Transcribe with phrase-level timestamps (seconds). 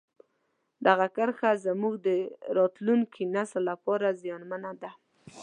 [0.87, 2.07] دغه کرښه زموږ د
[2.57, 4.91] راتلونکي نسل لپاره زیانمنه ده.